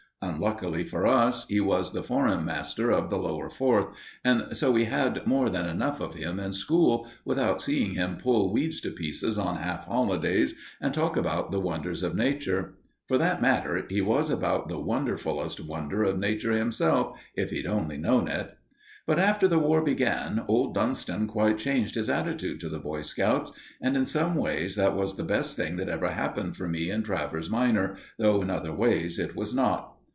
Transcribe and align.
Unluckily 0.23 0.83
for 0.85 1.07
us, 1.07 1.47
he 1.47 1.59
was 1.59 1.93
the 1.93 2.03
Forum 2.03 2.45
master 2.45 2.91
of 2.91 3.09
the 3.09 3.17
Lower 3.17 3.49
Fourth, 3.49 3.87
and 4.23 4.55
so 4.55 4.71
we 4.71 4.85
had 4.85 5.25
more 5.25 5.49
than 5.49 5.67
enough 5.67 5.99
of 5.99 6.13
him 6.13 6.39
in 6.39 6.53
school, 6.53 7.07
without 7.25 7.59
seeing 7.59 7.91
him 7.95 8.17
pull 8.21 8.53
weeds 8.53 8.79
to 8.81 8.91
pieces 8.91 9.39
on 9.39 9.55
half 9.57 9.85
holidays 9.87 10.53
and 10.79 10.93
talk 10.93 11.17
about 11.17 11.49
the 11.49 11.59
wonders 11.59 12.03
of 12.03 12.15
Nature. 12.15 12.75
For 13.07 13.17
that 13.17 13.41
matter, 13.41 13.83
he 13.89 13.99
was 13.99 14.29
about 14.29 14.67
the 14.67 14.77
wonderfullest 14.79 15.59
wonder 15.59 16.03
of 16.03 16.19
Nature 16.19 16.53
himself, 16.53 17.19
if 17.33 17.49
he'd 17.49 17.65
only 17.67 17.97
known 17.97 18.27
it. 18.27 18.55
But 19.07 19.17
after 19.17 19.47
the 19.47 19.59
War 19.59 19.83
began, 19.83 20.43
old 20.47 20.75
Dunston 20.75 21.25
quite 21.25 21.57
changed 21.57 21.95
his 21.95 22.11
attitude 22.11 22.59
to 22.61 22.69
the 22.69 22.79
Boy 22.79 23.01
Scouts, 23.01 23.51
and, 23.81 23.97
in 23.97 24.05
some 24.05 24.35
ways, 24.35 24.75
that 24.75 24.95
was 24.95 25.15
the 25.15 25.23
best 25.23 25.57
thing 25.57 25.77
that 25.77 25.89
ever 25.89 26.11
happened 26.11 26.57
for 26.57 26.67
me 26.67 26.91
and 26.91 27.03
Travers 27.03 27.49
minor, 27.49 27.95
though 28.19 28.43
in 28.43 28.51
other 28.51 28.71
ways 28.73 29.17
it 29.17 29.35
was 29.35 29.53
not. 29.55 29.87